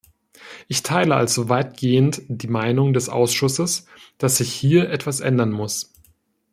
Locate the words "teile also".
0.81-1.47